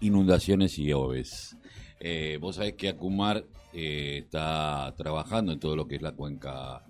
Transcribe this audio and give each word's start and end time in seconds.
inundaciones 0.00 0.78
y 0.78 0.92
oves. 0.92 1.56
Eh, 2.00 2.38
vos 2.40 2.56
sabés 2.56 2.74
que 2.74 2.88
Acumar 2.88 3.44
eh, 3.72 4.22
está 4.24 4.94
trabajando 4.96 5.52
en 5.52 5.58
todo 5.58 5.76
lo 5.76 5.86
que 5.86 5.96
es 5.96 6.02
la 6.02 6.12
cuenca, 6.12 6.84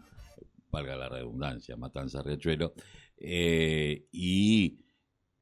valga 0.70 0.96
la 0.96 1.08
redundancia, 1.08 1.76
Matanza 1.76 2.22
Riachuelo, 2.22 2.74
eh, 3.16 4.06
y 4.12 4.78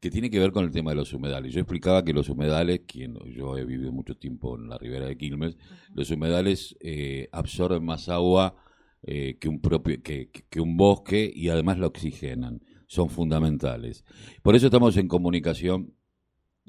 que 0.00 0.10
tiene 0.10 0.30
que 0.30 0.38
ver 0.38 0.52
con 0.52 0.64
el 0.64 0.71
tema 0.71 0.90
de 0.90 0.96
los 0.96 1.12
humedales. 1.12 1.52
Yo 1.52 1.60
explicaba 1.60 2.04
que 2.04 2.12
los 2.12 2.29
humedales, 2.29 2.82
quien 2.87 3.17
yo 3.35 3.56
he 3.56 3.65
vivido 3.65 3.92
mucho 3.92 4.17
tiempo 4.17 4.56
en 4.56 4.69
la 4.69 4.78
ribera 4.78 5.06
de 5.06 5.17
Quilmes, 5.17 5.56
los 5.94 6.10
humedales 6.10 6.76
eh, 6.80 7.28
absorben 7.33 7.85
más 7.85 8.08
agua 8.08 8.56
eh, 9.03 9.38
que 9.38 9.48
un 9.48 9.60
propio 9.60 10.03
que, 10.03 10.30
que 10.30 10.60
un 10.60 10.76
bosque 10.76 11.30
y 11.35 11.48
además 11.48 11.78
la 11.78 11.87
oxigenan. 11.87 12.60
Son 12.88 13.10
fundamentales. 13.10 14.04
Por 14.42 14.54
eso 14.54 14.67
estamos 14.67 14.96
en 14.96 15.08
comunicación 15.08 15.94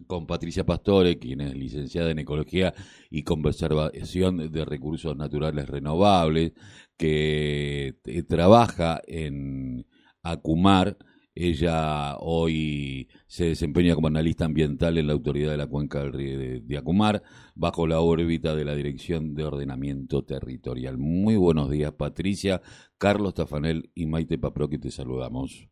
con 0.05 0.27
Patricia 0.27 0.65
Pastore, 0.65 1.17
quien 1.17 1.41
es 1.41 1.55
licenciada 1.55 2.11
en 2.11 2.19
Ecología 2.19 2.73
y 3.09 3.23
Conservación 3.23 4.51
de 4.51 4.65
Recursos 4.65 5.15
Naturales 5.17 5.67
Renovables, 5.67 6.53
que 6.97 7.95
eh, 8.05 8.23
trabaja 8.23 9.01
en 9.07 9.85
Acumar. 10.23 10.97
Ella 11.39 12.17
hoy 12.17 13.09
se 13.27 13.45
desempeña 13.45 13.93
como 13.93 14.07
analista 14.07 14.45
ambiental 14.45 14.97
en 14.97 15.05
la 15.05 15.13
autoridad 15.13 15.51
de 15.51 15.57
la 15.57 15.67
cuenca 15.67 15.99
del 16.01 16.13
río 16.13 16.39
de, 16.39 16.77
Acumar, 16.77 17.21
bajo 17.53 17.85
la 17.85 17.99
órbita 17.99 18.55
de 18.55 18.65
la 18.65 18.73
Dirección 18.75 19.35
de 19.35 19.43
Ordenamiento 19.43 20.23
Territorial. 20.23 20.97
Muy 20.97 21.35
buenos 21.35 21.69
días, 21.69 21.91
Patricia. 21.93 22.61
Carlos 22.97 23.35
Tafanel 23.35 23.91
y 23.93 24.07
Maite 24.07 24.39
Papro, 24.39 24.67
que 24.67 24.79
te 24.79 24.89
saludamos. 24.89 25.69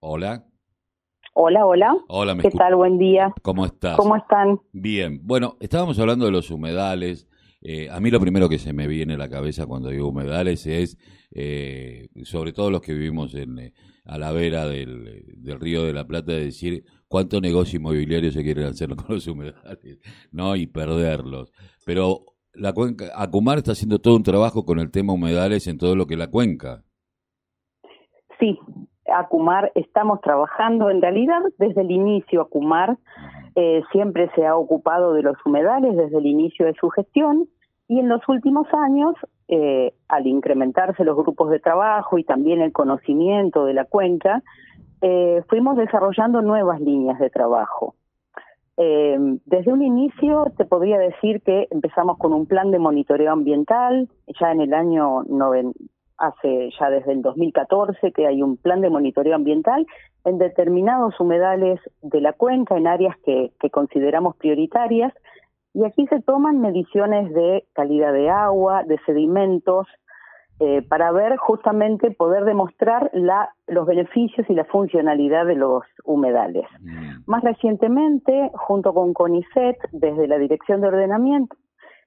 Hola. 0.00 0.50
Hola, 1.32 1.64
hola. 1.64 1.96
Hola, 2.08 2.34
¿me 2.34 2.42
¿Qué 2.42 2.50
tal? 2.50 2.74
Buen 2.74 2.98
día. 2.98 3.32
¿Cómo 3.42 3.64
estás? 3.64 3.96
¿Cómo 3.96 4.16
están? 4.16 4.60
Bien, 4.72 5.20
bueno, 5.22 5.56
estábamos 5.60 5.98
hablando 6.00 6.26
de 6.26 6.32
los 6.32 6.50
humedales. 6.50 7.28
Eh, 7.62 7.88
a 7.88 8.00
mí 8.00 8.10
lo 8.10 8.18
primero 8.20 8.48
que 8.48 8.58
se 8.58 8.72
me 8.72 8.88
viene 8.88 9.14
a 9.14 9.18
la 9.18 9.28
cabeza 9.28 9.66
cuando 9.66 9.90
digo 9.90 10.08
humedales 10.08 10.66
es, 10.66 10.98
eh, 11.30 12.08
sobre 12.24 12.52
todo 12.52 12.70
los 12.70 12.80
que 12.80 12.94
vivimos 12.94 13.34
en, 13.34 13.58
eh, 13.60 13.72
a 14.04 14.18
la 14.18 14.32
vera 14.32 14.66
del, 14.66 15.24
del 15.36 15.60
río 15.60 15.84
de 15.84 15.92
la 15.92 16.06
Plata, 16.06 16.32
de 16.32 16.46
decir 16.46 16.84
cuánto 17.06 17.40
negocio 17.40 17.78
inmobiliario 17.78 18.32
se 18.32 18.42
quieren 18.42 18.64
hacer 18.64 18.88
con 18.96 19.14
los 19.14 19.26
humedales, 19.28 20.00
¿no? 20.32 20.56
Y 20.56 20.66
perderlos. 20.66 21.52
Pero 21.86 22.24
la 22.54 22.72
cuenca, 22.72 23.12
Acumar 23.14 23.58
está 23.58 23.72
haciendo 23.72 24.00
todo 24.00 24.16
un 24.16 24.24
trabajo 24.24 24.64
con 24.64 24.80
el 24.80 24.90
tema 24.90 25.12
humedales 25.12 25.68
en 25.68 25.78
todo 25.78 25.94
lo 25.94 26.06
que 26.06 26.14
es 26.14 26.18
la 26.18 26.30
cuenca. 26.30 26.82
Sí, 28.40 28.58
Acumar 29.12 29.72
estamos 29.74 30.20
trabajando. 30.20 30.90
En 30.90 31.02
realidad, 31.02 31.40
desde 31.58 31.82
el 31.82 31.90
inicio, 31.90 32.42
Acumar 32.42 32.96
eh, 33.54 33.82
siempre 33.92 34.30
se 34.34 34.46
ha 34.46 34.56
ocupado 34.56 35.12
de 35.12 35.22
los 35.22 35.36
humedales 35.44 35.96
desde 35.96 36.18
el 36.18 36.26
inicio 36.26 36.66
de 36.66 36.74
su 36.74 36.88
gestión 36.90 37.48
y 37.88 37.98
en 37.98 38.08
los 38.08 38.26
últimos 38.28 38.66
años, 38.72 39.14
eh, 39.48 39.92
al 40.08 40.26
incrementarse 40.26 41.04
los 41.04 41.16
grupos 41.16 41.50
de 41.50 41.58
trabajo 41.58 42.18
y 42.18 42.24
también 42.24 42.60
el 42.60 42.72
conocimiento 42.72 43.64
de 43.64 43.74
la 43.74 43.84
cuenca, 43.84 44.42
eh, 45.02 45.42
fuimos 45.48 45.76
desarrollando 45.76 46.42
nuevas 46.42 46.80
líneas 46.80 47.18
de 47.18 47.30
trabajo. 47.30 47.94
Desde 48.76 49.70
un 49.70 49.82
inicio 49.82 50.46
te 50.56 50.64
podría 50.64 50.98
decir 50.98 51.42
que 51.42 51.68
empezamos 51.70 52.16
con 52.16 52.32
un 52.32 52.46
plan 52.46 52.70
de 52.70 52.78
monitoreo 52.78 53.30
ambiental, 53.30 54.08
ya 54.40 54.52
en 54.52 54.62
el 54.62 54.72
año 54.72 55.22
noven- 55.24 55.74
hace 56.20 56.70
ya 56.78 56.90
desde 56.90 57.12
el 57.12 57.22
2014 57.22 58.12
que 58.12 58.26
hay 58.26 58.42
un 58.42 58.56
plan 58.56 58.80
de 58.80 58.90
monitoreo 58.90 59.34
ambiental 59.34 59.86
en 60.24 60.38
determinados 60.38 61.18
humedales 61.18 61.80
de 62.02 62.20
la 62.20 62.32
cuenca, 62.34 62.76
en 62.76 62.86
áreas 62.86 63.16
que, 63.24 63.52
que 63.58 63.70
consideramos 63.70 64.36
prioritarias, 64.36 65.12
y 65.72 65.84
aquí 65.84 66.06
se 66.08 66.20
toman 66.20 66.60
mediciones 66.60 67.32
de 67.32 67.64
calidad 67.72 68.12
de 68.12 68.28
agua, 68.28 68.82
de 68.84 68.98
sedimentos, 69.06 69.86
eh, 70.62 70.82
para 70.82 71.10
ver 71.10 71.38
justamente 71.38 72.10
poder 72.10 72.44
demostrar 72.44 73.10
la, 73.14 73.48
los 73.66 73.86
beneficios 73.86 74.44
y 74.50 74.54
la 74.54 74.66
funcionalidad 74.66 75.46
de 75.46 75.54
los 75.54 75.84
humedales. 76.04 76.66
Más 77.24 77.42
recientemente, 77.42 78.50
junto 78.52 78.92
con 78.92 79.14
CONICET, 79.14 79.78
desde 79.92 80.28
la 80.28 80.36
Dirección 80.36 80.82
de 80.82 80.88
Ordenamiento, 80.88 81.56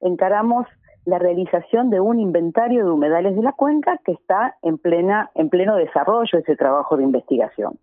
encaramos 0.01 0.68
la 1.06 1.19
realización 1.19 1.90
de 1.90 2.00
un 2.00 2.19
inventario 2.19 2.86
de 2.86 2.91
humedales 2.91 3.36
de 3.36 3.44
la 3.44 3.53
cuenca 3.53 4.00
que 4.06 4.14
está 4.14 4.58
en 4.62 4.78
plena 4.78 5.31
en 5.36 5.50
pleno 5.50 5.75
desarrollo 5.75 6.40
ese 6.40 6.56
trabajo 6.56 6.97
de 6.97 7.03
investigación. 7.03 7.78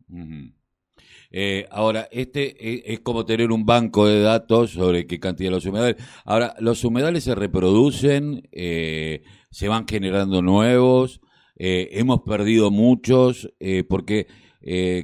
Eh, 1.32 1.66
ahora, 1.70 2.08
este 2.10 2.56
eh, 2.58 2.82
es 2.86 3.00
como 3.00 3.24
tener 3.24 3.52
un 3.52 3.64
banco 3.64 4.06
de 4.06 4.20
datos 4.20 4.70
sobre 4.70 5.06
qué 5.06 5.20
cantidad 5.20 5.50
de 5.50 5.56
los 5.56 5.66
humedales. 5.66 5.96
Ahora, 6.24 6.54
los 6.58 6.82
humedales 6.84 7.24
se 7.24 7.34
reproducen, 7.34 8.48
eh, 8.50 9.22
se 9.50 9.68
van 9.68 9.86
generando 9.86 10.42
nuevos, 10.42 11.20
hemos 11.56 12.22
perdido 12.22 12.70
muchos, 12.70 13.52
porque 13.86 14.26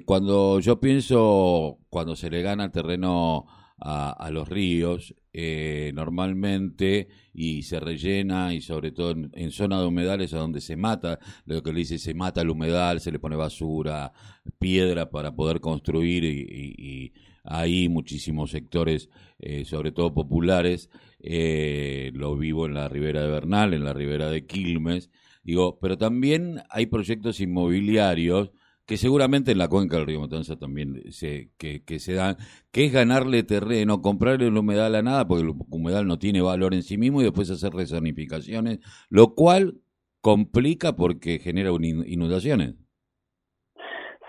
cuando 0.07 0.59
yo 0.61 0.81
pienso, 0.81 1.81
cuando 1.91 2.17
se 2.17 2.31
le 2.31 2.41
gana 2.41 2.73
terreno 2.73 3.45
a, 3.79 4.11
a 4.11 4.31
los 4.31 4.49
ríos, 4.49 5.15
eh, 5.33 5.93
normalmente, 5.95 7.09
y 7.35 7.63
se 7.63 7.79
rellena, 7.81 8.55
y 8.55 8.61
sobre 8.63 8.93
todo 8.93 9.11
en, 9.33 9.51
zona 9.53 9.81
de 9.81 9.87
humedales, 9.87 10.33
a 10.35 10.39
donde 10.39 10.61
se 10.61 10.77
mata, 10.77 11.19
lo 11.45 11.63
que 11.63 11.73
le 11.73 11.81
dice, 11.81 11.99
se 11.99 12.15
mata 12.15 12.41
el 12.41 12.51
humedal, 12.51 13.01
se 13.01 13.13
le 13.13 13.19
pone 13.19 13.37
basura, 13.37 14.13
piedra 14.59 15.11
para 15.11 15.35
poder 15.35 15.61
construir 15.61 16.25
y, 16.25 16.41
y- 16.41 17.05
y 17.07 17.13
hay 17.45 17.89
muchísimos 17.89 18.51
sectores, 18.51 19.09
eh, 19.39 19.65
sobre 19.65 19.93
todo 19.93 20.13
populares, 20.15 20.91
eh, 21.21 22.11
lo 22.15 22.37
vivo 22.37 22.67
en 22.67 22.75
la 22.75 22.89
ribera 22.89 23.23
de 23.23 23.29
Bernal, 23.29 23.75
en 23.75 23.85
la 23.85 23.93
ribera 23.93 24.31
de 24.31 24.47
Quilmes, 24.47 25.11
digo, 25.45 25.79
pero 25.81 25.97
también 25.97 26.63
hay 26.71 26.87
proyectos 26.87 27.41
inmobiliarios 27.41 28.51
que 28.87 28.97
seguramente 28.97 29.53
en 29.53 29.59
la 29.59 29.69
cuenca 29.69 29.97
del 29.97 30.07
río 30.07 30.21
Matanza 30.21 30.57
también 30.57 31.03
se, 31.11 31.51
que, 31.59 31.85
que 31.85 31.99
se 31.99 32.15
dan, 32.15 32.37
que 32.73 32.85
es 32.87 32.93
ganarle 32.93 33.43
terreno, 33.43 34.01
comprarle 34.01 34.47
el 34.47 34.57
humedal 34.57 34.95
a 34.95 35.03
nada, 35.03 35.27
porque 35.27 35.45
el 35.45 35.55
humedal 35.71 36.07
no 36.07 36.19
tiene 36.19 36.41
valor 36.41 36.73
en 36.75 36.83
sí 36.83 36.97
mismo, 36.97 37.21
y 37.21 37.25
después 37.25 37.51
hacer 37.51 37.73
rezonificaciones, 37.73 38.79
lo 39.11 39.35
cual 39.35 39.81
complica 40.21 40.95
porque 40.97 41.39
genera 41.39 41.73
un 41.73 41.85
in- 41.85 42.05
inundaciones. 42.07 42.77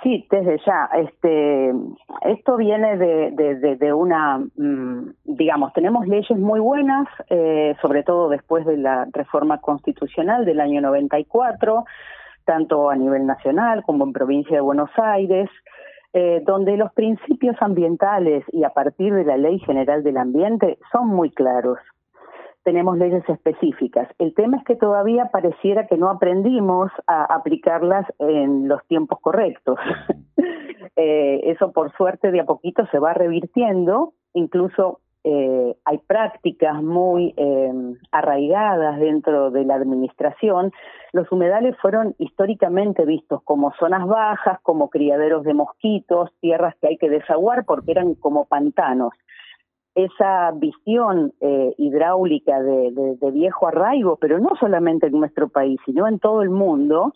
Sí, 0.04 0.28
desde 0.30 0.60
ya. 0.66 0.90
Este, 0.96 1.72
esto 2.22 2.56
viene 2.56 2.98
de, 2.98 3.32
de, 3.32 3.56
de, 3.56 3.76
de 3.78 3.94
una, 3.94 4.38
mm, 4.38 5.12
digamos, 5.26 5.74
tenemos 5.74 6.08
leyes 6.08 6.38
muy 6.38 6.60
buenas, 6.60 7.08
eh, 7.30 7.76
sobre 7.82 8.04
todo 8.04 8.30
después 8.30 8.66
de 8.66 8.78
la 8.78 9.08
reforma 9.12 9.60
constitucional 9.60 10.46
del 10.46 10.60
año 10.60 10.82
94, 10.82 11.84
tanto 12.48 12.90
a 12.90 12.96
nivel 12.96 13.26
nacional 13.26 13.84
como 13.84 14.06
en 14.06 14.14
provincia 14.14 14.56
de 14.56 14.62
Buenos 14.62 14.90
Aires, 14.96 15.50
eh, 16.14 16.42
donde 16.46 16.78
los 16.78 16.94
principios 16.94 17.58
ambientales 17.60 18.46
y 18.54 18.64
a 18.64 18.70
partir 18.70 19.14
de 19.14 19.26
la 19.26 19.36
Ley 19.36 19.60
General 19.60 20.02
del 20.02 20.16
Ambiente 20.16 20.80
son 20.92 21.10
muy 21.10 21.30
claros. 21.30 21.78
Tenemos 22.64 22.98
leyes 22.98 23.28
específicas. 23.28 24.08
El 24.18 24.34
tema 24.34 24.58
es 24.58 24.64
que 24.64 24.78
todavía 24.78 25.26
pareciera 25.26 25.88
que 25.88 25.98
no 25.98 26.10
aprendimos 26.10 26.90
a 27.06 27.26
aplicarlas 27.36 28.06
en 28.20 28.70
los 28.70 28.84
tiempos 28.88 29.20
correctos. 29.22 29.78
Eh, 31.00 31.52
eso 31.52 31.74
por 31.74 31.96
suerte 31.96 32.32
de 32.32 32.40
a 32.40 32.46
poquito 32.46 32.84
se 32.88 32.98
va 32.98 33.14
revirtiendo, 33.14 34.14
incluso 34.34 35.00
eh, 35.30 35.76
hay 35.84 35.98
prácticas 36.08 36.82
muy 36.82 37.34
eh, 37.36 37.74
arraigadas 38.14 38.98
dentro 38.98 39.52
de 39.52 39.66
la 39.66 39.76
administración. 39.76 40.72
Los 41.12 41.30
humedales 41.34 41.76
fueron 41.82 42.16
históricamente 42.18 43.04
vistos 43.06 43.44
como 43.44 43.74
zonas 43.78 44.08
bajas, 44.08 44.58
como 44.64 44.90
criaderos 44.90 45.44
de 45.44 45.54
mosquitos, 45.54 46.30
tierras 46.40 46.76
que 46.80 46.88
hay 46.88 46.98
que 46.98 47.10
desaguar 47.10 47.66
porque 47.66 47.92
eran 47.92 48.14
como 48.16 48.46
pantanos. 48.46 49.12
Esa 49.96 50.52
visión 50.52 51.34
eh, 51.42 51.74
hidráulica 51.78 52.62
de, 52.62 52.92
de, 52.94 53.16
de 53.18 53.32
viejo 53.32 53.68
arraigo, 53.68 54.16
pero 54.16 54.40
no 54.40 54.52
solamente 54.58 55.08
en 55.08 55.20
nuestro 55.20 55.50
país, 55.50 55.78
sino 55.86 56.08
en 56.08 56.20
todo 56.20 56.42
el 56.42 56.52
mundo, 56.52 57.12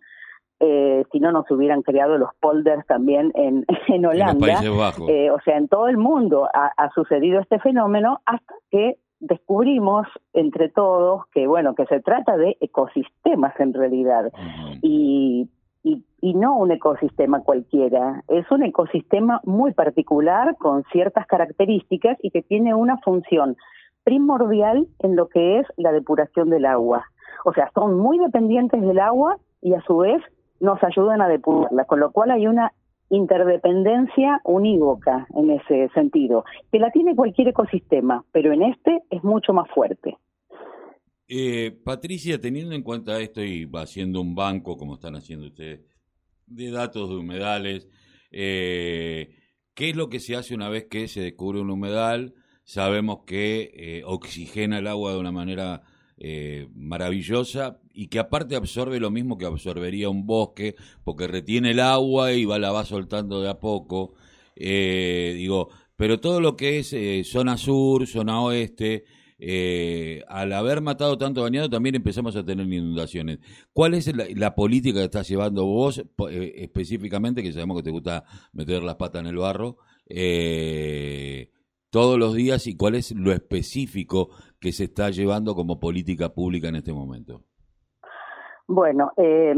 eh, 0.62 1.06
si 1.12 1.20
no 1.20 1.32
nos 1.32 1.50
hubieran 1.50 1.82
creado 1.82 2.18
los 2.18 2.30
polders 2.40 2.86
también 2.86 3.32
en, 3.36 3.66
en 3.88 3.96
En 3.96 4.06
Holanda. 4.06 4.40
Países 4.40 4.70
Bajos. 4.76 5.10
Eh, 5.10 5.32
o 5.32 5.40
sea, 5.42 5.58
en 5.58 5.68
todo 5.68 5.88
el 5.88 5.98
mundo 5.98 6.48
ha, 6.54 6.72
ha 6.78 6.90
sucedido 6.92 7.40
este 7.40 7.60
fenómeno 7.60 8.20
hasta 8.26 8.54
que 8.70 8.98
descubrimos 9.20 10.08
entre 10.34 10.70
todos 10.70 11.26
que, 11.32 11.48
bueno, 11.48 11.76
que 11.76 11.86
se 11.86 12.00
trata 12.00 12.38
de 12.38 12.58
ecosistemas 12.60 13.58
en 13.60 13.74
realidad 13.74 14.32
y, 14.82 15.48
y, 15.84 16.04
y 16.22 16.34
no 16.34 16.58
un 16.58 16.72
ecosistema 16.72 17.42
cualquiera. 17.42 18.24
Es 18.28 18.50
un 18.52 18.64
ecosistema 18.64 19.40
muy 19.44 19.74
particular 19.74 20.56
con 20.58 20.84
ciertas 20.92 21.28
características 21.28 22.18
y 22.22 22.32
que 22.32 22.42
tiene 22.42 22.74
una 22.74 22.98
función 22.98 23.58
primordial 24.04 24.88
en 25.00 25.16
lo 25.16 25.28
que 25.28 25.60
es 25.60 25.68
la 25.78 25.92
depuración 25.92 26.50
del 26.50 26.66
agua. 26.66 27.06
O 27.46 27.54
sea, 27.54 27.70
son 27.74 28.00
muy 28.00 28.18
dependientes 28.18 28.82
del 28.82 29.00
agua 29.00 29.38
y 29.62 29.74
a 29.74 29.82
su 29.82 29.98
vez 29.98 30.22
nos 30.62 30.82
ayudan 30.84 31.22
a 31.22 31.28
depurarla, 31.28 31.86
con 31.86 32.00
lo 32.00 32.12
cual 32.12 32.32
hay 32.32 32.48
una 32.48 32.72
interdependencia 33.10 34.40
unívoca 34.46 35.28
en 35.36 35.52
ese 35.52 35.90
sentido, 35.94 36.46
que 36.72 36.80
la 36.80 36.92
tiene 36.92 37.16
cualquier 37.16 37.50
ecosistema, 37.50 38.24
pero 38.32 38.54
en 38.54 38.64
este 38.64 39.02
es 39.10 39.22
mucho 39.24 39.52
más 39.52 39.70
fuerte. 39.72 40.18
Eh, 41.28 41.72
Patricia, 41.84 42.40
teniendo 42.40 42.74
en 42.74 42.84
cuenta 42.84 43.20
esto 43.20 43.44
y 43.44 43.70
haciendo 43.74 44.22
un 44.22 44.34
banco, 44.34 44.78
como 44.78 44.94
están 44.96 45.16
haciendo 45.16 45.48
ustedes, 45.48 45.82
de 46.46 46.72
datos 46.72 47.10
de 47.10 47.16
humedales, 47.16 47.90
eh, 48.32 49.36
¿qué 49.74 49.90
es 49.90 49.96
lo 49.96 50.10
que 50.10 50.20
se 50.20 50.36
hace 50.36 50.56
una 50.56 50.70
vez 50.70 50.88
que 50.90 51.08
se 51.08 51.22
descubre 51.22 51.60
un 51.60 51.70
humedal? 51.70 52.34
Sabemos 52.64 53.24
que 53.26 53.72
eh, 53.74 54.04
oxigena 54.06 54.80
el 54.80 54.88
agua 54.88 55.14
de 55.14 55.20
una 55.20 55.32
manera 55.32 55.84
eh, 56.24 56.68
maravillosa 56.76 57.80
y 57.96 58.06
que 58.06 58.20
aparte 58.20 58.56
absorbe 58.56 59.00
lo 59.00 59.10
mismo 59.10 59.40
que 59.40 59.48
absorbería 59.48 60.08
un 60.08 60.28
bosque, 60.28 60.76
porque 61.04 61.26
retiene 61.26 61.72
el 61.72 61.80
agua 61.80 62.32
y 62.34 62.46
va, 62.46 62.60
la 62.60 62.72
va 62.72 62.86
soltando 62.86 63.42
de 63.42 63.50
a 63.50 63.60
poco. 63.60 64.14
Eh, 64.56 65.34
digo, 65.36 65.70
pero 65.96 66.20
todo 66.20 66.40
lo 66.40 66.56
que 66.56 66.78
es 66.78 66.94
eh, 66.94 67.24
zona 67.26 67.58
sur, 67.58 68.06
zona 68.06 68.40
oeste, 68.40 69.04
al 70.28 70.54
haber 70.54 70.82
matado 70.82 71.18
tanto 71.18 71.42
bañado 71.42 71.68
también 71.72 71.96
empezamos 71.96 72.36
a 72.36 72.46
tener 72.46 72.68
inundaciones. 72.68 73.40
¿Cuál 73.74 73.96
es 73.96 74.16
la, 74.16 74.54
política 74.54 75.00
que 75.00 75.06
estás 75.06 75.28
llevando 75.28 75.66
vos 75.66 76.04
específicamente, 76.56 77.42
que 77.42 77.52
sabemos 77.52 77.78
que 77.78 77.84
te 77.84 77.90
gusta 77.90 78.26
meter 78.54 78.84
las 78.84 78.98
patas 78.98 79.22
en 79.22 79.28
el 79.28 79.38
barro? 79.38 79.78
todos 81.90 82.18
los 82.18 82.34
días 82.34 82.68
y 82.68 82.76
cuál 82.76 82.96
es 82.96 83.12
lo 83.12 83.34
específico 83.34 84.30
que 84.62 84.72
se 84.72 84.86
está 84.86 85.10
llevando 85.10 85.56
como 85.56 85.80
política 85.80 86.30
pública 86.30 86.70
en 86.70 86.76
este 86.76 86.94
momento? 86.94 87.42
Bueno, 88.68 89.12
eh, 89.18 89.54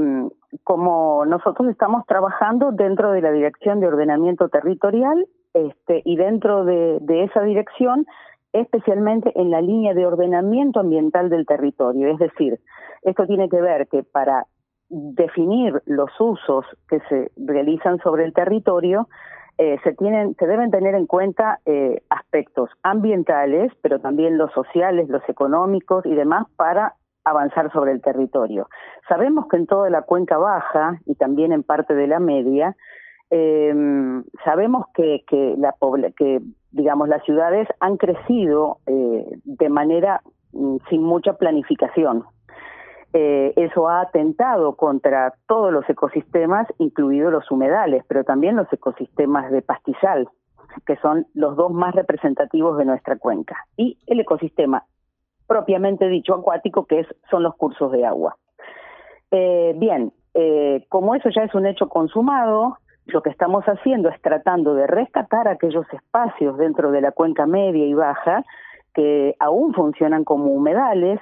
como 0.63 1.25
nosotros 1.25 1.69
estamos 1.69 2.05
trabajando 2.07 2.71
dentro 2.71 3.11
de 3.11 3.21
la 3.21 3.31
Dirección 3.31 3.79
de 3.79 3.87
Ordenamiento 3.87 4.49
Territorial 4.49 5.27
este, 5.53 6.01
y 6.05 6.15
dentro 6.15 6.65
de, 6.65 6.99
esa 7.23 7.43
dirección, 7.43 8.07
especialmente 8.53 9.31
en 9.39 9.51
la 9.51 9.61
línea 9.61 9.93
de 9.93 10.07
ordenamiento 10.07 10.79
ambiental 10.79 11.29
del 11.29 11.45
territorio. 11.45 12.07
Es 12.07 12.17
decir, 12.17 12.59
esto 13.03 13.27
tiene 13.27 13.49
que 13.49 13.61
ver 13.61 13.87
que 13.87 14.03
para 14.03 14.47
definir 14.89 15.81
los 15.85 16.09
usos 16.19 16.65
que 16.89 16.99
se 17.09 17.31
realizan 17.35 17.99
sobre 17.99 18.25
el 18.25 18.33
territorio, 18.33 19.09
eh, 19.57 19.77
se 19.83 19.93
tienen, 19.93 20.35
se 20.35 20.47
deben 20.47 20.71
tener 20.71 20.95
en 20.95 21.05
cuenta 21.05 21.59
eh, 21.65 22.01
aspectos 22.09 22.69
ambientales, 22.81 23.71
pero 23.81 23.99
también 23.99 24.37
los 24.37 24.51
sociales, 24.51 25.09
los 25.09 25.27
económicos 25.29 26.05
y 26.05 26.15
demás 26.15 26.47
para 26.55 26.95
avanzar 27.23 27.71
sobre 27.71 27.91
el 27.91 28.01
territorio. 28.01 28.67
Sabemos 29.07 29.47
que 29.47 29.57
en 29.57 29.67
toda 29.67 29.89
la 29.89 30.01
cuenca 30.01 30.37
baja 30.37 30.99
y 31.05 31.15
también 31.15 31.51
en 31.51 31.63
parte 31.63 31.93
de 31.93 32.07
la 32.07 32.19
media, 32.19 32.75
eh, 33.29 33.73
sabemos 34.43 34.85
que, 34.93 35.23
que, 35.27 35.55
la, 35.57 35.73
que 36.17 36.41
digamos 36.71 37.07
las 37.07 37.23
ciudades 37.23 37.67
han 37.79 37.97
crecido 37.97 38.79
eh, 38.85 39.25
de 39.43 39.69
manera 39.69 40.21
mm, 40.51 40.77
sin 40.89 41.03
mucha 41.03 41.33
planificación. 41.33 42.25
Eh, 43.13 43.53
eso 43.55 43.87
ha 43.87 44.01
atentado 44.01 44.75
contra 44.75 45.33
todos 45.47 45.71
los 45.71 45.87
ecosistemas, 45.87 46.67
incluidos 46.79 47.31
los 47.31 47.49
humedales, 47.51 48.03
pero 48.07 48.23
también 48.23 48.55
los 48.55 48.71
ecosistemas 48.73 49.51
de 49.51 49.61
pastizal, 49.61 50.27
que 50.87 50.95
son 50.97 51.27
los 51.35 51.55
dos 51.55 51.71
más 51.71 51.93
representativos 51.93 52.77
de 52.77 52.85
nuestra 52.85 53.17
cuenca, 53.17 53.55
y 53.77 53.99
el 54.07 54.19
ecosistema 54.19 54.85
propiamente 55.47 56.07
dicho 56.07 56.33
acuático, 56.33 56.85
que 56.85 57.05
son 57.29 57.43
los 57.43 57.55
cursos 57.55 57.91
de 57.91 58.05
agua. 58.05 58.37
Eh, 59.29 59.73
bien, 59.77 60.11
eh, 60.33 60.85
como 60.89 61.13
eso 61.13 61.29
ya 61.29 61.43
es 61.43 61.53
un 61.53 61.67
hecho 61.67 61.89
consumado, 61.89 62.77
lo 63.05 63.21
que 63.21 63.29
estamos 63.29 63.63
haciendo 63.65 64.09
es 64.09 64.19
tratando 64.21 64.73
de 64.73 64.87
rescatar 64.87 65.47
aquellos 65.47 65.85
espacios 65.93 66.57
dentro 66.57 66.91
de 66.91 67.01
la 67.01 67.11
cuenca 67.11 67.45
media 67.45 67.85
y 67.85 67.93
baja 67.93 68.43
que 68.93 69.35
aún 69.39 69.73
funcionan 69.73 70.23
como 70.23 70.45
humedales, 70.45 71.19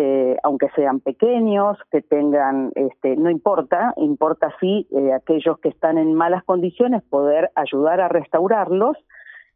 eh, 0.00 0.36
aunque 0.44 0.68
sean 0.76 1.00
pequeños, 1.00 1.76
que 1.90 2.02
tengan, 2.02 2.70
este, 2.76 3.16
no 3.16 3.30
importa, 3.30 3.94
importa 3.96 4.54
sí 4.60 4.86
eh, 4.92 5.12
aquellos 5.12 5.58
que 5.58 5.70
están 5.70 5.98
en 5.98 6.14
malas 6.14 6.44
condiciones 6.44 7.02
poder 7.02 7.50
ayudar 7.56 8.00
a 8.00 8.06
restaurarlos 8.06 8.96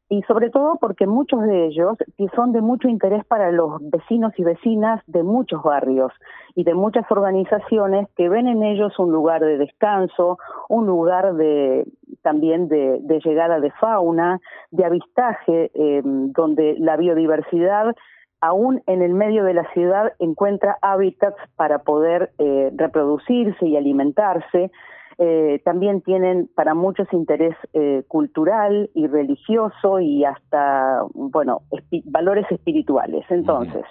y 0.08 0.22
sobre 0.22 0.50
todo 0.50 0.78
porque 0.80 1.06
muchos 1.06 1.42
de 1.42 1.66
ellos 1.66 1.96
son 2.34 2.50
de 2.50 2.60
mucho 2.60 2.88
interés 2.88 3.24
para 3.24 3.52
los 3.52 3.78
vecinos 3.88 4.32
y 4.36 4.42
vecinas 4.42 5.00
de 5.06 5.22
muchos 5.22 5.62
barrios 5.62 6.12
y 6.56 6.64
de 6.64 6.74
muchas 6.74 7.08
organizaciones 7.08 8.08
que 8.16 8.28
ven 8.28 8.48
en 8.48 8.64
ellos 8.64 8.98
un 8.98 9.12
lugar 9.12 9.42
de 9.42 9.58
descanso, 9.58 10.38
un 10.68 10.86
lugar 10.86 11.34
de 11.34 11.86
también 12.22 12.66
de, 12.66 13.00
llegada 13.24 13.60
de 13.60 13.70
fauna, 13.70 14.40
de 14.72 14.84
avistaje, 14.84 15.70
eh, 15.72 16.02
donde 16.04 16.74
la 16.80 16.96
biodiversidad 16.96 17.94
aún 18.42 18.82
en 18.86 19.02
el 19.02 19.14
medio 19.14 19.44
de 19.44 19.54
la 19.54 19.72
ciudad 19.72 20.12
encuentra 20.18 20.76
hábitats 20.82 21.38
para 21.54 21.78
poder 21.78 22.32
eh, 22.38 22.72
reproducirse 22.74 23.64
y 23.64 23.76
alimentarse. 23.76 24.72
Eh, 25.18 25.62
también 25.64 26.02
tienen 26.02 26.50
para 26.56 26.74
muchos 26.74 27.06
interés 27.12 27.54
eh, 27.72 28.02
cultural 28.08 28.90
y 28.94 29.06
religioso 29.06 30.00
y 30.00 30.24
hasta, 30.24 31.02
bueno, 31.14 31.62
valores 32.06 32.50
espirituales. 32.50 33.24
Entonces, 33.30 33.84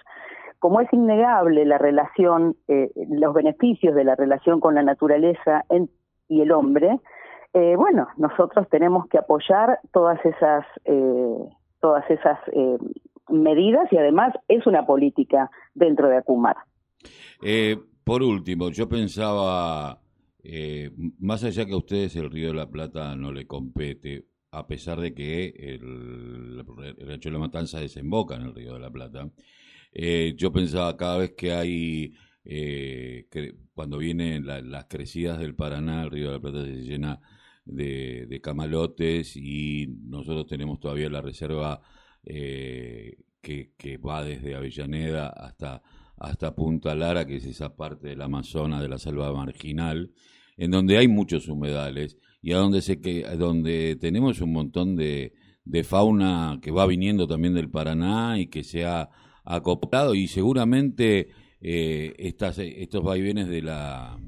como 0.60 0.82
es 0.82 0.92
innegable 0.92 1.66
la 1.66 1.78
relación, 1.78 2.56
los 2.68 3.34
beneficios 3.34 3.96
de 3.96 4.04
la 4.04 4.16
relación 4.16 4.60
con 4.60 4.76
la 4.76 4.84
naturaleza 4.84 5.64
y 6.28 6.42
el 6.42 6.52
hombre, 6.52 7.00
bueno, 7.54 8.10
nosotros 8.18 8.70
tenemos 8.70 9.08
que 9.08 9.18
apoyar 9.18 9.80
todas 9.92 10.24
esas, 10.24 10.66
todas 11.80 12.08
esas 12.12 12.38
medidas 13.32 13.88
y 13.92 13.98
además 13.98 14.34
es 14.48 14.66
una 14.68 14.86
política 14.86 15.50
dentro 15.74 16.10
de 16.10 16.18
Acumar. 16.18 16.56
Eh, 17.42 17.78
por 18.04 18.24
último, 18.24 18.70
yo 18.70 18.88
pensaba, 18.88 20.02
eh, 20.44 20.92
más 21.20 21.44
allá 21.44 21.66
que 21.66 21.74
a 21.74 21.78
ustedes 21.78 22.16
el 22.16 22.30
Río 22.30 22.50
de 22.50 22.54
la 22.56 22.70
Plata 22.70 23.16
no 23.16 23.32
le 23.32 23.48
compete, 23.48 24.26
a 24.52 24.68
pesar 24.68 25.00
de 25.00 25.14
que 25.14 25.48
el, 25.48 26.66
el 26.98 27.20
de 27.20 27.32
la 27.32 27.40
matanza 27.40 27.80
desemboca 27.80 28.36
en 28.36 28.44
el 28.44 28.56
Río 28.56 28.74
de 28.74 28.80
la 28.80 28.92
Plata, 28.92 29.30
eh, 29.94 30.34
yo 30.38 30.52
pensaba 30.52 30.98
cada 30.98 31.18
vez 31.18 31.34
que 31.38 31.54
hay, 31.54 32.14
cuando 33.74 33.98
vienen 33.98 34.46
las 34.46 34.86
crecidas 34.86 35.40
del 35.40 35.56
Paraná, 35.56 36.04
el 36.04 36.12
Río 36.12 36.28
de 36.28 36.34
la 36.34 36.42
Plata 36.42 36.66
se 36.66 36.82
llena 36.82 37.22
de, 37.66 38.26
de 38.28 38.42
camalotes 38.42 39.38
y 39.38 39.88
nosotros 40.06 40.48
tenemos 40.48 40.80
todavía 40.80 41.10
la 41.10 41.22
reserva 41.22 41.82
eh, 42.26 43.18
que, 43.42 43.74
que, 43.78 43.98
va 43.98 44.24
desde 44.24 44.56
Avellaneda 44.56 45.28
hasta, 45.30 45.82
hasta 46.18 46.56
Punta 46.56 46.96
Lara, 46.96 47.26
que 47.26 47.38
es 47.38 47.46
esa 47.46 47.76
parte 47.76 48.10
del 48.10 48.22
Amazonas, 48.22 48.82
de 48.82 48.90
la 48.90 48.98
selva 48.98 49.34
marginal, 49.34 50.12
en 50.58 50.72
donde 50.72 50.98
hay 50.98 51.08
muchos 51.08 51.48
humedales 51.48 52.18
y 52.42 52.54
a 52.54 52.58
donde, 52.58 52.82
se, 52.82 53.00
que, 53.00 53.24
donde 53.38 53.98
tenemos 54.00 54.42
un 54.42 54.54
montón 54.54 54.96
de, 54.96 55.34
de 55.66 55.84
fauna 55.84 56.60
que 56.62 56.72
va 56.72 56.86
viniendo 56.86 57.28
también 57.28 57.54
del 57.54 57.70
Paraná 57.70 58.40
y 58.40 58.48
que 58.48 58.64
se 58.64 58.86
ha 58.86 59.10
acoplado 59.44 60.16
y 60.16 60.28
seguramente 60.28 61.30
eh, 61.62 62.14
estas, 62.18 62.58
estos 62.60 63.04
vaivenes 63.04 63.48
de 63.48 63.62
la, 63.62 64.20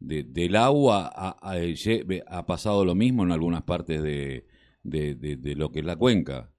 del 0.00 0.56
agua 0.56 1.10
ha, 1.14 2.46
pasado 2.46 2.84
lo 2.84 2.94
mismo 2.94 3.24
en 3.24 3.32
algunas 3.32 3.62
partes 3.62 4.02
de, 4.02 4.46
de, 4.82 5.54
lo 5.56 5.70
que 5.70 5.80
es 5.80 5.84
la 5.84 5.96
cuenca. 5.96 6.52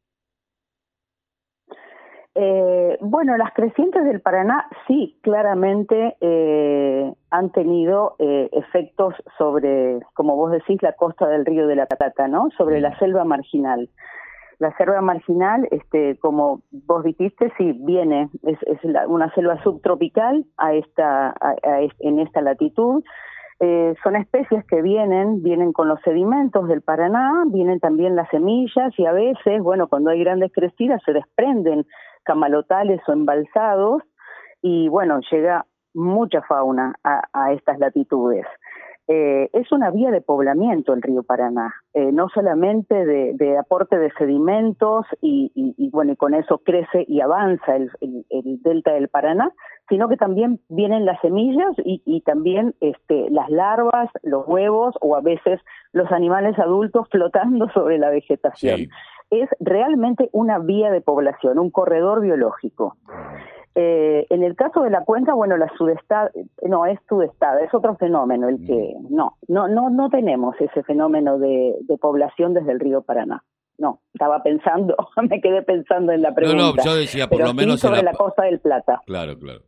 Eh, 2.36 2.98
bueno, 3.02 3.36
las 3.38 3.54
crecientes 3.54 4.06
del 4.06 4.22
Paraná 4.22 4.68
sí, 4.88 5.18
claramente 5.24 6.16
eh, 6.22 7.12
han 7.32 7.52
tenido 7.52 8.16
eh, 8.20 8.50
efectos 8.52 9.16
sobre, 9.38 10.00
como 10.14 10.36
vos 10.36 10.52
decís, 10.52 10.82
la 10.82 10.94
costa 10.94 11.28
del 11.28 11.46
río 11.46 11.68
de 11.68 11.76
la 11.76 11.88
Plata, 11.88 12.28
¿no? 12.28 12.50
Sobre 12.58 12.82
la 12.82 12.98
selva 13.00 13.24
marginal. 13.24 13.90
La 14.60 14.76
selva 14.78 15.02
marginal, 15.02 15.68
este, 15.72 16.18
como 16.20 16.62
vos 16.72 17.04
dijiste, 17.04 17.52
sí 17.58 17.72
viene, 17.82 18.30
es, 18.44 18.58
una 19.08 19.34
selva 19.34 19.62
subtropical 19.64 20.46
a 20.58 20.74
esta, 20.74 21.34
en 22.00 22.20
esta 22.20 22.42
latitud. 22.42 23.02
son 24.04 24.16
especies 24.18 24.66
que 24.66 24.82
vienen, 24.82 25.42
vienen 25.44 25.72
con 25.72 25.88
los 25.88 26.02
sedimentos 26.02 26.68
del 26.68 26.82
Paraná, 26.82 27.46
vienen 27.48 27.80
también 27.80 28.18
las 28.18 28.30
semillas 28.32 28.92
y 28.98 29.06
a 29.06 29.14
veces, 29.14 29.62
bueno, 29.62 29.88
cuando 29.88 30.10
hay 30.10 30.20
grandes 30.20 30.52
crecidas 30.52 31.02
se 31.06 31.14
desprenden 31.14 31.86
camalotales 32.30 33.02
o 33.08 33.12
embalsados 33.12 34.04
y 34.62 34.88
bueno, 34.88 35.20
llega 35.32 35.66
mucha 35.96 36.44
fauna 36.44 36.94
a, 37.04 37.52
estas 37.54 37.80
latitudes. 37.80 38.46
eh, 39.08 39.50
es 39.54 39.72
una 39.72 39.90
vía 39.90 40.12
de 40.12 40.22
poblamiento 40.22 40.94
el 40.94 41.02
río 41.02 41.24
Paraná, 41.24 41.74
eh, 41.96 42.12
no 42.12 42.30
solamente 42.30 42.94
de, 43.04 43.58
aporte 43.58 43.98
de 43.98 44.12
sedimentos 44.20 45.08
y, 45.22 45.90
bueno, 45.92 46.12
y 46.12 46.16
con 46.18 46.36
eso 46.36 46.60
crece 46.60 47.04
y 47.08 47.20
avanza 47.22 47.76
el, 47.76 47.90
delta 48.62 48.94
del 48.94 49.08
Paraná, 49.08 49.52
sino 49.88 50.08
que 50.08 50.18
también 50.18 50.60
vienen 50.70 51.06
las 51.06 51.20
semillas 51.22 51.74
y, 51.84 52.22
también 52.22 52.76
este, 52.80 53.32
las 53.32 53.50
larvas, 53.50 54.12
los 54.22 54.48
huevos 54.48 54.94
o 55.02 55.16
a 55.16 55.22
veces 55.22 55.60
los 55.94 56.12
animales 56.12 56.60
adultos 56.60 57.08
flotando 57.10 57.68
sobre 57.74 57.98
la 57.98 58.12
vegetación. 58.12 58.92
Es 59.30 59.50
realmente 59.60 60.30
una 60.32 60.60
vía 60.60 60.92
de 60.92 61.02
población, 61.02 61.60
un 61.60 61.70
corredor 61.70 62.22
biológico. 62.22 62.98
Eh, 63.76 64.26
en 64.30 64.44
el 64.44 64.56
caso 64.56 64.82
de 64.82 64.90
la 64.90 65.06
cuenca, 65.06 65.34
bueno, 65.34 65.56
la 65.56 65.72
sudestada, 65.78 66.32
no 66.64 66.86
es 66.86 67.00
sudestada, 67.08 67.62
es 67.62 67.74
otro 67.74 67.96
fenómeno, 67.96 68.50
el 68.50 68.66
que 68.66 68.96
mm. 69.00 69.16
no, 69.16 69.38
no, 69.48 69.68
no, 69.68 69.90
no 69.90 70.10
tenemos 70.10 70.56
ese 70.60 70.84
fenómeno 70.84 71.38
de, 71.38 71.76
población 72.02 72.54
desde 72.54 72.72
el 72.72 72.80
río 72.80 73.04
Paraná. 73.04 73.44
No, 73.78 74.02
estaba 74.14 74.44
pensando, 74.44 74.96
me 75.30 75.40
quedé 75.40 75.62
pensando 75.62 76.12
en 76.12 76.22
la 76.22 76.34
pregunta. 76.34 76.62
No, 76.62 76.74
no, 76.74 76.84
yo 76.84 76.96
decía 76.96 77.28
por 77.28 77.40
lo 77.40 77.54
menos 77.54 77.80
sobre 77.80 78.04
la... 78.04 78.14
costa 78.14 78.44
del 78.44 78.60
Plata. 78.60 79.02
Claro, 79.06 79.38
claro. 79.38 79.62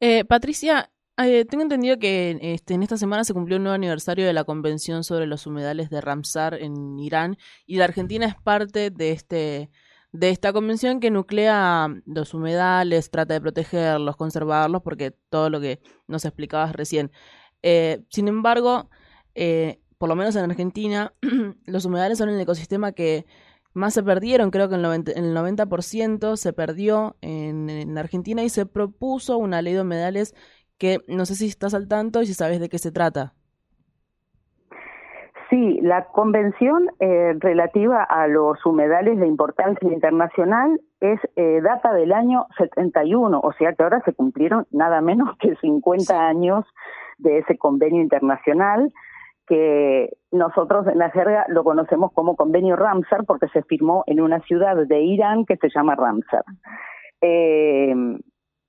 Eh, 0.00 0.24
Patricia, 0.24 0.90
eh, 1.18 1.44
tengo 1.44 1.62
entendido 1.62 1.98
que 1.98 2.38
este, 2.40 2.74
en 2.74 2.82
esta 2.82 2.96
semana 2.96 3.24
se 3.24 3.34
cumplió 3.34 3.56
un 3.56 3.64
nuevo 3.64 3.74
aniversario 3.74 4.26
de 4.26 4.32
la 4.32 4.44
Convención 4.44 5.04
sobre 5.04 5.26
los 5.26 5.46
humedales 5.46 5.90
de 5.90 6.00
Ramsar 6.00 6.54
en 6.54 6.98
Irán 6.98 7.38
y 7.66 7.76
la 7.76 7.84
Argentina 7.84 8.26
es 8.26 8.34
parte 8.34 8.90
de 8.90 9.12
este 9.12 9.70
de 10.12 10.30
esta 10.30 10.52
convención 10.52 11.00
que 11.00 11.10
nuclea 11.10 11.88
los 12.06 12.32
humedales, 12.32 13.10
trata 13.10 13.34
de 13.34 13.40
protegerlos, 13.40 14.16
conservarlos, 14.16 14.82
porque 14.82 15.10
todo 15.10 15.50
lo 15.50 15.60
que 15.60 15.80
nos 16.06 16.24
explicabas 16.24 16.72
recién. 16.74 17.12
Eh, 17.62 18.02
sin 18.10 18.28
embargo, 18.28 18.88
eh, 19.34 19.80
por 19.98 20.08
lo 20.08 20.16
menos 20.16 20.34
en 20.36 20.50
Argentina, 20.50 21.12
los 21.66 21.84
humedales 21.84 22.18
son 22.18 22.30
el 22.30 22.40
ecosistema 22.40 22.92
que 22.92 23.26
más 23.74 23.92
se 23.92 24.02
perdieron, 24.02 24.50
creo 24.50 24.68
que 24.70 24.76
el 24.76 24.84
90%, 24.84 26.36
se 26.36 26.52
perdió 26.54 27.16
en, 27.20 27.98
Argentina 27.98 28.42
y 28.42 28.48
se 28.48 28.64
propuso 28.64 29.36
una 29.36 29.60
ley 29.60 29.74
de 29.74 29.82
humedales 29.82 30.34
que 30.78 30.98
no 31.08 31.26
sé 31.26 31.34
si 31.34 31.46
estás 31.46 31.74
al 31.74 31.88
tanto 31.88 32.22
y 32.22 32.26
si 32.26 32.34
sabes 32.34 32.60
de 32.60 32.68
qué 32.68 32.78
se 32.78 32.92
trata. 32.92 33.34
Sí, 35.48 35.78
la 35.80 36.06
convención 36.06 36.90
eh, 36.98 37.34
relativa 37.38 38.02
a 38.02 38.26
los 38.26 38.64
humedales 38.66 39.18
de 39.20 39.28
importancia 39.28 39.92
internacional 39.92 40.80
es 41.00 41.20
eh, 41.36 41.60
data 41.62 41.92
del 41.92 42.12
año 42.12 42.46
71, 42.58 43.40
o 43.40 43.52
sea 43.52 43.72
que 43.74 43.82
ahora 43.84 44.02
se 44.04 44.12
cumplieron 44.12 44.66
nada 44.72 45.00
menos 45.00 45.36
que 45.38 45.54
50 45.54 46.26
años 46.26 46.64
de 47.18 47.38
ese 47.38 47.56
convenio 47.58 48.02
internacional 48.02 48.92
que 49.46 50.10
nosotros 50.32 50.88
en 50.88 50.98
la 50.98 51.10
jerga 51.10 51.46
lo 51.48 51.62
conocemos 51.62 52.12
como 52.12 52.34
convenio 52.34 52.74
Ramsar 52.74 53.24
porque 53.24 53.46
se 53.48 53.62
firmó 53.62 54.02
en 54.08 54.20
una 54.20 54.40
ciudad 54.40 54.76
de 54.76 55.00
Irán 55.00 55.44
que 55.44 55.56
se 55.56 55.68
llama 55.72 55.94
Ramsar. 55.94 56.42
Eh, 57.20 57.94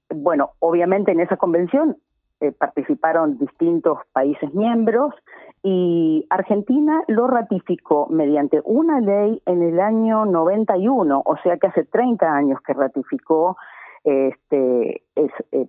bueno, 0.10 0.52
obviamente 0.60 1.12
en 1.12 1.20
esa 1.20 1.38
convención 1.38 1.98
participaron 2.60 3.40
distintos 3.40 3.98
países 4.14 4.54
miembros 4.54 5.12
y 5.64 6.26
Argentina 6.30 7.04
lo 7.08 7.28
ratificó 7.28 8.08
mediante 8.10 8.62
una 8.64 9.02
ley 9.02 9.42
en 9.46 9.64
el 9.64 9.80
año 9.80 10.26
91, 10.26 11.24
o 11.26 11.38
sea 11.38 11.58
que 11.58 11.68
hace 11.68 11.84
30 11.84 12.32
años 12.32 12.62
que 12.62 12.74
ratificó 12.74 13.58
este, 14.04 15.02
es, 15.16 15.32
eh, 15.52 15.66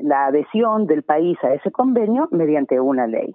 la 0.00 0.26
adhesión 0.26 0.86
del 0.86 1.02
país 1.02 1.38
a 1.42 1.54
ese 1.54 1.70
convenio 1.70 2.28
mediante 2.30 2.78
una 2.80 3.06
ley. 3.06 3.34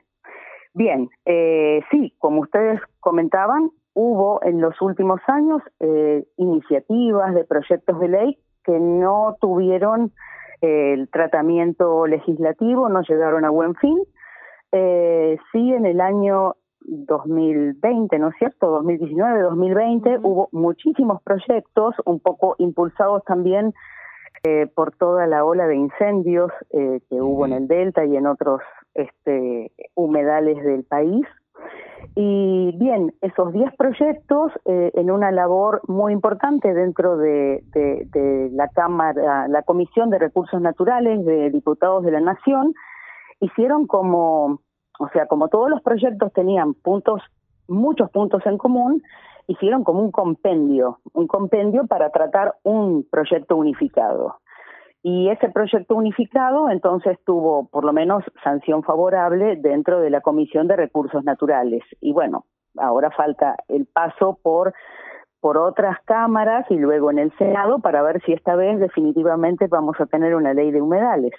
Bien, 0.76 1.10
eh, 1.26 1.82
sí, 1.90 2.14
como 2.20 2.42
ustedes 2.42 2.80
comentaban, 3.00 3.72
hubo 3.94 4.44
en 4.44 4.62
los 4.62 4.80
últimos 4.82 5.22
años 5.28 5.62
eh, 5.80 6.26
iniciativas 6.38 7.34
de 7.34 7.44
proyectos 7.46 8.00
de 8.00 8.08
ley 8.08 8.38
que 8.64 8.80
no 8.80 9.36
tuvieron 9.40 10.12
el 10.64 11.10
tratamiento 11.10 12.08
legislativo, 12.08 12.90
no 12.90 13.02
llegaron 13.02 13.46
a 13.46 13.50
buen 13.50 13.76
fin 13.76 14.00
eh, 14.76 15.38
sí, 15.52 15.72
en 15.72 15.86
el 15.86 16.02
año 16.02 16.56
2020, 16.82 18.18
¿no 18.18 18.30
es 18.30 18.36
cierto? 18.40 18.72
2019, 18.72 19.42
2020 19.42 20.18
hubo 20.24 20.50
muchísimos 20.52 21.22
proyectos, 21.22 21.94
un 22.06 22.20
poco 22.20 22.56
impulsados 22.58 23.24
también 23.24 23.76
eh, 24.44 24.66
por 24.74 24.92
toda 24.96 25.28
la 25.28 25.46
ola 25.46 25.68
de 25.68 25.76
incendios 25.76 26.52
eh, 26.72 27.02
que 27.08 27.22
hubo 27.22 27.46
en 27.46 27.54
el 27.54 27.68
Delta 27.68 28.04
y 28.04 28.18
en 28.18 28.26
otros 28.26 28.62
este, 28.96 29.72
humedales 29.94 30.58
del 30.64 30.84
país. 30.84 31.24
Y 32.16 32.72
bien, 32.78 33.14
esos 33.22 33.52
10 33.54 33.76
proyectos, 33.76 34.52
eh, 34.66 34.92
en 34.94 35.10
una 35.10 35.32
labor 35.32 35.82
muy 35.88 36.14
importante 36.14 36.74
dentro 36.74 37.18
de, 37.18 37.64
de, 37.74 38.50
la 38.52 38.68
Cámara, 38.70 39.48
la 39.48 39.64
Comisión 39.64 40.10
de 40.10 40.20
Recursos 40.20 40.62
Naturales 40.62 41.26
de 41.26 41.50
Diputados 41.50 42.04
de 42.04 42.12
la 42.12 42.20
Nación, 42.20 42.74
hicieron 43.40 43.88
como, 43.88 44.60
o 45.00 45.10
sea, 45.12 45.26
como 45.28 45.48
todos 45.48 45.70
los 45.70 45.82
proyectos 45.82 46.32
tenían 46.34 46.74
puntos, 46.74 47.22
muchos 47.68 48.10
puntos 48.12 48.46
en 48.46 48.58
común, 48.58 49.02
hicieron 49.48 49.84
como 49.84 50.02
un 50.02 50.12
compendio, 50.12 51.00
un 51.14 51.28
compendio 51.28 51.86
para 51.88 52.10
tratar 52.12 52.56
un 52.64 53.06
proyecto 53.10 53.56
unificado. 53.58 54.38
Y 55.04 55.30
ese 55.30 55.50
proyecto 55.50 55.96
unificado 55.96 56.70
entonces 56.70 57.20
tuvo 57.26 57.68
por 57.68 57.84
lo 57.84 57.94
menos 57.94 58.24
sanción 58.44 58.84
favorable 58.84 59.58
dentro 59.58 60.00
de 60.00 60.10
la 60.10 60.22
Comisión 60.22 60.68
de 60.68 60.78
Recursos 60.78 61.24
Naturales. 61.24 61.84
Y 62.00 62.14
bueno, 62.14 62.46
ahora 62.78 63.12
falta 63.12 63.58
el 63.68 63.86
paso 63.86 64.40
por 64.42 64.74
por 65.42 65.58
otras 65.58 65.98
cámaras 66.06 66.66
y 66.70 66.76
luego 66.76 67.12
en 67.12 67.20
el 67.20 67.38
Senado 67.38 67.80
para 67.80 68.02
ver 68.02 68.22
si 68.26 68.32
esta 68.32 68.56
vez 68.56 68.80
definitivamente 68.80 69.68
vamos 69.68 69.98
a 70.00 70.06
tener 70.06 70.36
una 70.36 70.54
ley 70.54 70.72
de 70.72 70.82
humedales. 70.82 71.34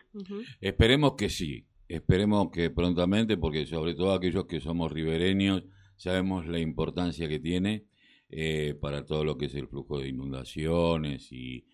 Esperemos 0.61 1.14
que 1.14 1.30
sí, 1.30 1.64
Esperemos 1.88 2.50
que 2.50 2.71
prontamente, 2.71 3.37
porque 3.37 3.66
sobre 3.66 3.94
todo 3.94 4.14
aquellos 4.14 4.47
que 4.47 4.61
somos 4.61 4.90
ribereños, 4.90 5.64
sabemos 5.97 6.47
la 6.47 6.59
importancia 6.59 7.28
que 7.28 7.38
tiene 7.38 7.85
eh, 8.30 8.75
para 8.80 9.04
todo 9.04 9.23
lo 9.23 9.37
que 9.37 9.47
es 9.47 9.54
el 9.54 9.68
flujo 9.68 9.99
de 9.99 10.09
inundaciones 10.09 11.30
y, 11.30 11.66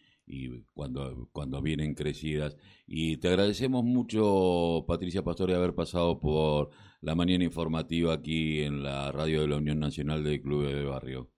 cuando, 0.73 1.29
cuando 1.33 1.63
vienen 1.63 1.95
crecidas. 1.95 2.57
Y 2.87 3.19
te 3.19 3.29
agradecemos 3.29 3.85
mucho, 3.85 4.85
Patricia 4.87 5.23
Pastore, 5.23 5.55
haber 5.55 5.75
pasado 5.75 6.21
por 6.21 6.71
la 7.01 7.15
mañana 7.15 7.45
informativa 7.45 8.15
aquí 8.15 8.63
en 8.63 8.83
la 8.83 9.13
radio 9.13 9.43
de 9.43 9.49
la 9.49 9.57
Unión 9.57 9.79
Nacional 9.79 10.25
de 10.25 10.41
Clubes 10.41 10.75
de 10.75 10.85
Barrio. 10.85 11.31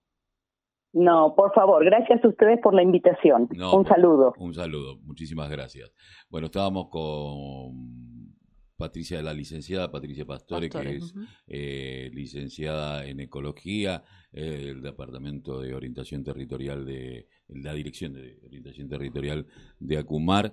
No, 0.92 1.34
por 1.34 1.54
favor, 1.54 1.82
gracias 1.84 2.22
a 2.22 2.28
ustedes 2.28 2.60
por 2.62 2.74
la 2.74 2.82
invitación. 2.82 3.48
un 3.50 3.86
saludo. 3.86 4.34
Un 4.36 4.52
saludo, 4.52 4.98
muchísimas 5.04 5.48
gracias. 5.48 5.90
Bueno, 6.28 6.46
estábamos 6.46 6.88
con 6.90 8.11
Patricia, 8.82 9.22
la 9.22 9.32
licenciada 9.32 9.92
Patricia 9.92 10.26
Pastore, 10.26 10.68
que 10.68 10.96
es 10.96 11.14
eh, 11.46 12.10
licenciada 12.12 13.06
en 13.06 13.20
Ecología, 13.20 14.02
eh, 14.32 14.70
el 14.70 14.82
Departamento 14.82 15.60
de 15.60 15.72
Orientación 15.72 16.24
Territorial 16.24 16.84
de, 16.84 17.28
la 17.46 17.74
Dirección 17.74 18.12
de 18.12 18.40
Orientación 18.44 18.88
Territorial 18.88 19.46
de 19.78 19.98
Acumar. 19.98 20.52